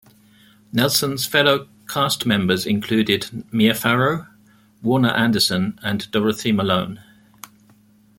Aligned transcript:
Nelson's 0.73 1.27
fellow 1.27 1.67
cast 1.87 2.25
members 2.25 2.65
included 2.65 3.45
Mia 3.53 3.75
Farrow, 3.75 4.25
Warner 4.81 5.11
Anderson, 5.11 5.77
and 5.83 6.09
Dorothy 6.09 6.51
Malone. 6.51 7.01